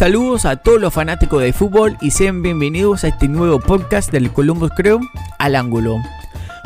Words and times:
Saludos 0.00 0.46
a 0.46 0.56
todos 0.56 0.80
los 0.80 0.94
fanáticos 0.94 1.42
de 1.42 1.52
fútbol 1.52 1.98
y 2.00 2.12
sean 2.12 2.40
bienvenidos 2.40 3.04
a 3.04 3.08
este 3.08 3.28
nuevo 3.28 3.60
podcast 3.60 4.10
del 4.10 4.30
Columbus 4.30 4.70
Crew 4.74 4.98
al 5.38 5.54
ángulo. 5.54 5.98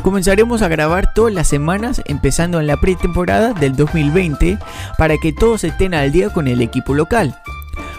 Comenzaremos 0.05 0.63
a 0.63 0.69
grabar 0.69 1.13
todas 1.15 1.35
las 1.35 1.49
semanas 1.49 2.01
empezando 2.05 2.61
en 2.61 2.69
la 2.69 2.77
pretemporada 2.77 3.53
del 3.53 3.75
2020 3.75 4.57
para 4.99 5.17
que 5.19 5.33
todos 5.33 5.65
estén 5.65 5.95
al 5.95 6.13
día 6.13 6.33
con 6.33 6.47
el 6.47 6.63
equipo 6.63 6.95
local. 6.95 7.37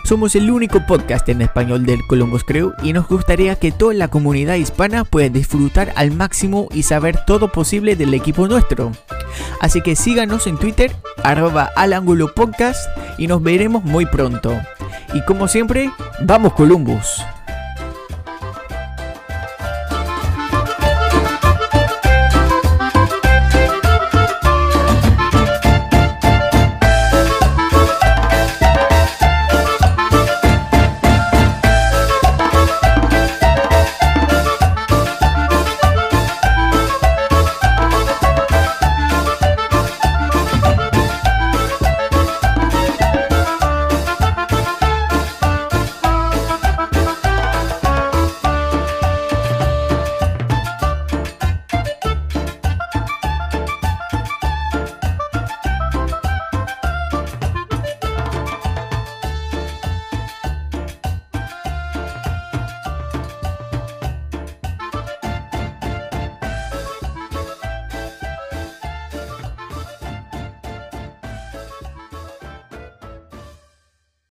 Somos 0.05 0.35
el 0.35 0.49
único 0.49 0.85
podcast 0.87 1.27
en 1.27 1.41
español 1.41 1.85
del 1.85 1.99
Columbus 2.07 2.45
Crew 2.45 2.71
y 2.81 2.93
nos 2.93 3.05
gustaría 3.05 3.57
que 3.57 3.73
toda 3.73 3.93
la 3.93 4.07
comunidad 4.07 4.55
hispana 4.55 5.03
pueda 5.03 5.27
disfrutar 5.27 5.91
al 5.97 6.11
máximo 6.11 6.69
y 6.71 6.83
saber 6.83 7.25
todo 7.27 7.51
posible 7.51 7.97
del 7.97 8.13
equipo 8.13 8.47
nuestro. 8.47 8.93
Así 9.59 9.81
que 9.81 9.97
síganos 9.97 10.47
en 10.47 10.57
Twitter, 10.57 10.95
arroba 11.25 11.71
al 11.75 11.91
ángulo 11.91 12.33
podcast 12.33 12.87
y 13.17 13.27
nos 13.27 13.43
veremos 13.43 13.83
muy 13.83 14.05
pronto. 14.05 14.57
Y 15.15 15.21
como 15.21 15.47
siempre, 15.47 15.89
vamos 16.19 16.51
Columbus. 16.53 17.23